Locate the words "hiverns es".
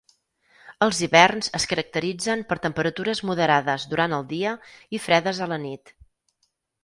1.07-1.67